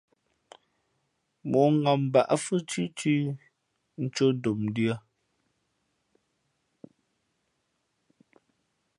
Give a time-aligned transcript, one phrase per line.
[1.49, 3.19] Mǒʼ ngam mbǎʼ fhʉ́ thʉ́ tʉ̄
[4.03, 4.95] ncō ndomndʉ̄ᾱ.